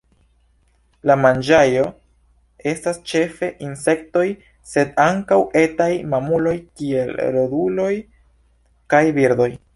[1.09, 1.83] La manĝaĵo
[2.71, 4.25] estas ĉefe insektoj,
[4.73, 7.93] sed ankaŭ etaj mamuloj, kiel roduloj
[8.95, 9.51] kaj birdoj.